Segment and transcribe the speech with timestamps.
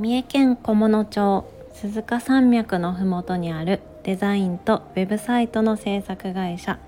[0.00, 6.78] 三重県菰野町鈴鹿山脈のふもとにあるデザインとウェブサイトの制作会社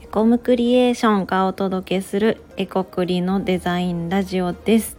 [0.00, 4.96] エコムクリエーションがお届けするエコクリのデザインラジオです。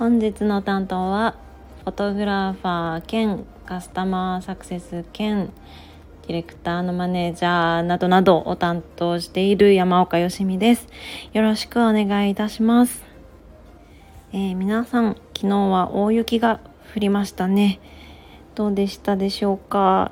[0.00, 1.36] 本日の担当は
[1.84, 5.52] フォトグラファー兼カスタマーサクセス兼
[6.26, 10.88] ディレクターのマネージャーなどなどを担当している山岡よしみです。
[11.34, 13.11] よろしくお願いいたします。
[14.34, 16.60] えー、皆さん昨日は大雪が
[16.96, 17.80] 降りましたね。
[18.54, 20.10] どうでしたでしょうか、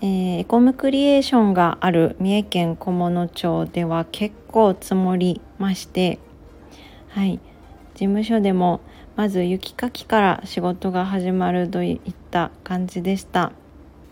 [0.00, 6.18] えー、エコムクリエーションがある三重県菰野町では結構積もりまして
[7.08, 7.40] はい。
[7.92, 8.80] 事務所でも
[9.16, 13.52] まず雪かきから仕事が始まるといった感じでした。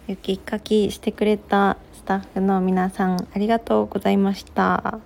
[0.06, 5.00] 雪かきしてくれたスタッフの皆さんありがとうございました。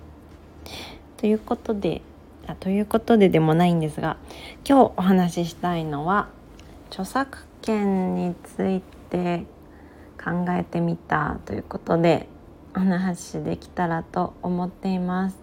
[1.15, 2.01] ということで
[2.55, 4.17] ということででもないんですが
[4.67, 6.29] 今日お話ししたいのは
[6.89, 9.45] 著作権について
[10.17, 12.27] 考えてみたということで
[12.75, 15.37] お話できたらと思っています。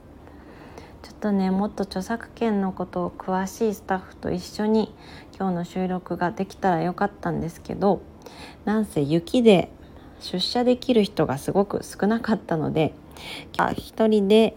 [1.02, 4.94] ちょっとねもっと著作権のことを詳しいスタッフと一緒に
[5.39, 8.00] 今日の収録ができたらよかったんですけど
[8.64, 9.70] なんせ雪で
[10.20, 12.94] 出社できる人がすごく少なかったので
[13.77, 14.56] 一人で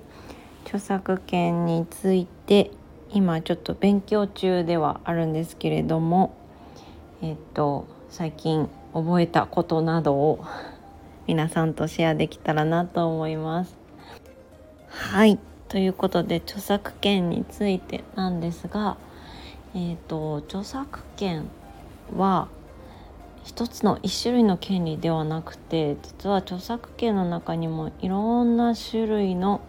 [0.63, 2.71] 著作権について
[3.11, 6.35] 今ちょっと勉強中ではあるんですけれども
[7.21, 10.43] えっと最近覚えたことなどを
[11.27, 13.75] 皆さんとシェアできたらなと思います。
[14.87, 18.95] はいということで著作権についてなんですが、
[19.75, 21.49] えーと、著作権
[22.15, 22.47] は
[23.43, 29.59] 一つの一種類の権利ではなくて実は著作権の中にもいろんな種類の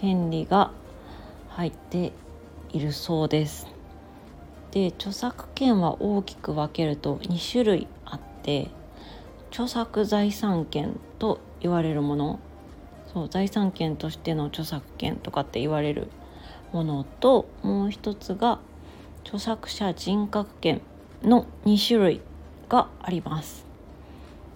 [0.00, 0.70] 権利が
[1.54, 2.12] 入って
[2.72, 3.66] いるそうです。
[4.70, 8.70] で著作権は大きく分けると2種類あって
[9.50, 12.40] 著作財産権と言われるもの
[13.12, 16.08] そう財産権としての著作権とかって言われる
[16.72, 18.60] ものともう一つが
[19.24, 20.80] 著作者人格権
[21.22, 22.20] の2種類
[22.70, 23.66] があります。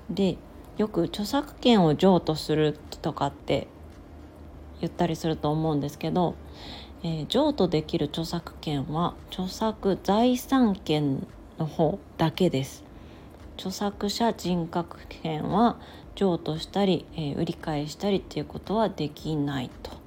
[0.08, 0.38] で
[0.78, 3.66] よく著作権を譲渡するとかって
[4.80, 6.34] 言ったりすると思うんですけど、
[7.02, 11.26] えー、譲渡できる著作権は著作財産権
[11.58, 12.84] の方だけです。
[13.56, 15.78] 著作者人格権は
[16.14, 20.06] 譲渡したり、えー、売り買いしたりっていうことはできないと。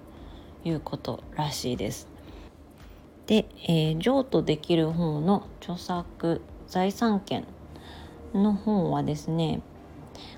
[0.63, 2.07] いうことらしいです。
[3.27, 7.45] で、えー、譲渡できる方の著作財産権
[8.33, 9.61] の方はですね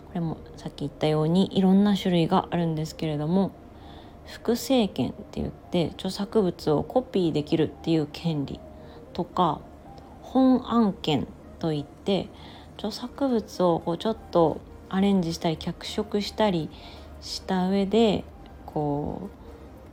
[0.07, 3.51] これもさっき言ったようにいろんな種類があるんですけれども
[4.25, 8.59] 複製権って言って著作物をコピーできるっていう権利
[9.13, 9.59] とか
[10.21, 11.27] 本案権
[11.59, 12.29] といって
[12.77, 16.69] 著作物をこうちょっとアレンジしたり脚色したり
[17.21, 18.23] した上で
[18.65, 19.41] こう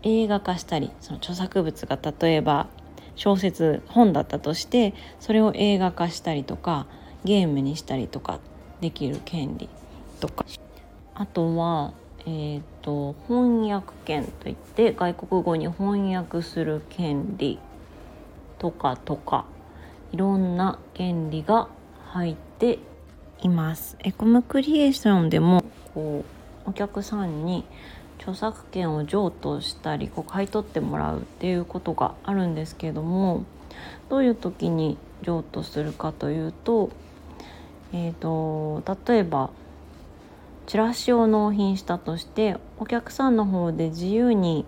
[0.03, 2.69] 映画化したりその著作物が例えば
[3.17, 6.87] 小説本だったとしてそれを映画化したりとか
[7.25, 8.41] ゲームにしたりとか
[8.81, 9.69] できる権利
[10.21, 10.45] とか。
[11.15, 11.95] あとは
[12.31, 17.59] えーと、翻訳権といって外国語に翻訳する権利
[18.59, 19.47] とかとか
[20.13, 21.69] いろんな権利が
[22.09, 22.81] 入って
[23.41, 23.97] います。
[24.01, 26.23] エコムクリエーションでもこ
[26.67, 27.65] うお客さんに
[28.19, 33.45] 著作権を譲渡したりこう買い取ってもらうっていうことがあるんですけども
[34.11, 36.91] どういう時に譲渡するかというと,、
[37.95, 39.49] えーと例えば
[40.69, 44.67] チラシを納品したとしてお客さんの方で自由に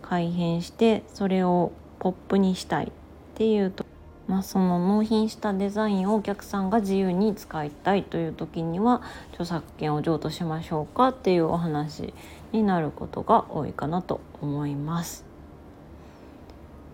[0.00, 2.90] 改変してそれをポップにしたいっ
[3.34, 3.84] ていうと、
[4.28, 9.02] まあ、その納品したデザインをお客さんが自由に使いたいという時には
[9.32, 12.14] 著作権を譲渡しましょうかっていうお話
[12.52, 15.24] になることが多いかなと思います。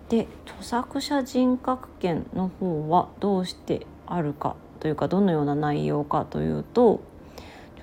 [0.08, 7.02] で著作者人格権の方はどうしてあるかというかどのような内容かというと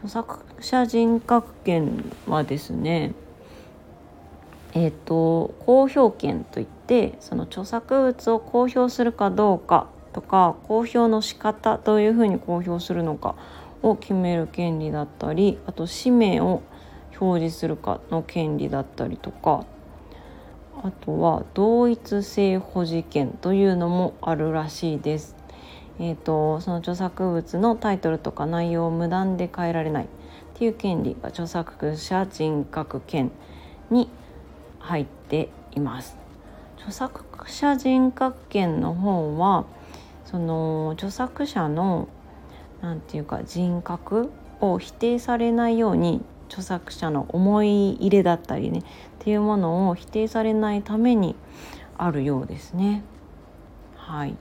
[0.03, 3.13] 著作者人格権はですね
[4.73, 13.35] えっ、ー、と公表権といってその著作物を公表するかどうかとか公表の仕方どういうふうに公表するのか
[13.81, 16.63] を決める権利だったりあと氏名を
[17.21, 19.65] 表示するかの権利だったりとか
[20.83, 25.42] あとは同一性保持権というのもあるらしいです。
[25.99, 30.07] えーと、その著作物のタイトルとか内容を無断で変えられないっ
[30.55, 33.31] ていう権利が著作者人格権
[33.89, 34.09] に
[34.79, 36.17] 入っています。
[36.77, 39.65] 著作者人格権の方は
[40.25, 42.09] その著作者の
[42.81, 48.83] 何て言うか人格を否定されないように著作者の思い入れだったりねっ
[49.19, 51.35] ていうものを否定されないために
[51.97, 53.03] あるようですね。
[53.95, 54.35] はい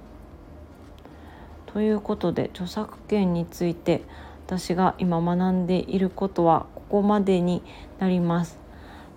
[1.73, 4.03] ということで著作権について
[4.47, 7.63] 私が今学んでいることはここまでに
[7.99, 8.59] なります。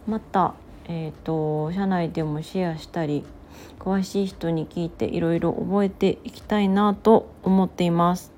[0.08, 0.54] また、
[0.86, 3.26] えーと、社内でもシェアしたり
[3.80, 8.32] 詳しい人に聞いていろいろ覚えていきたいなと思っています。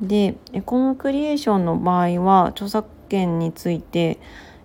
[0.00, 4.18] でエコムクリエーションの場合は著作権について、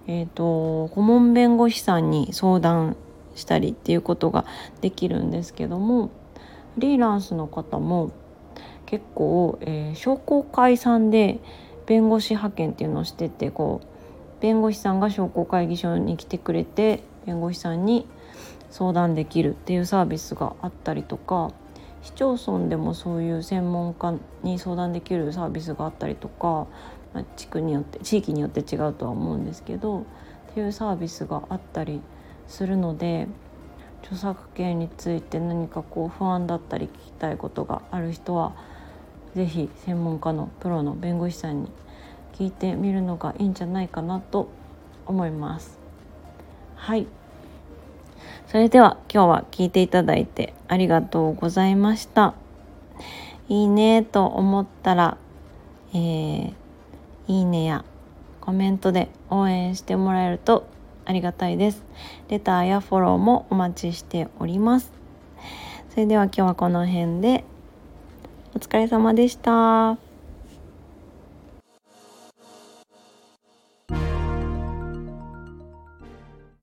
[0.07, 2.95] えーと顧問弁護士さんに相談
[3.35, 4.45] したりっていうことが
[4.81, 6.09] できるんですけども
[6.75, 8.11] フリーランスの方も
[8.87, 11.39] 結構、えー、商工会さんで
[11.85, 18.07] 弁護士派遣っていうのをしててこう弁護士さんが商工会議所に来てくれて弁護士さんに
[18.71, 21.51] 相談できるっていうサービスがあったりとか
[22.01, 26.67] 市町村でもそういう専門家に相談できるサービスがあったりとか、
[27.13, 30.03] まあ、地区によって地域によって違うとは思うんですけどっ
[30.53, 32.01] ていうサービスがあったり
[32.47, 33.27] するので
[34.03, 38.55] 著作権について何かこう不安だったり聞きたいことがある人は
[39.37, 41.71] 是非専門家のプロの弁護士さんに
[42.33, 44.49] 聞いてみるのがいいんじゃないかなと
[45.05, 45.77] 思います。
[46.75, 47.05] はい
[48.47, 52.33] それでは今日は聞いていただいてありがとうございました。
[53.47, 55.17] いいねと思ったら、
[55.93, 56.53] えー、
[57.27, 57.85] いいねや
[58.41, 60.67] コメントで応援してもらえると
[61.05, 61.83] ありがたいです。
[62.29, 64.91] レターやフォローもお待ちしております。
[65.89, 67.43] それでは今日はこの辺で
[68.55, 70.06] お疲れ様でした。